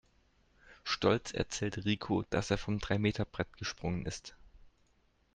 Stolz 0.83 1.31
erzählt 1.31 1.85
Rico, 1.85 2.23
dass 2.31 2.49
er 2.49 2.57
vom 2.57 2.79
Dreimeterbrett 2.79 3.55
gesprungen 3.57 4.07
ist. 4.07 4.35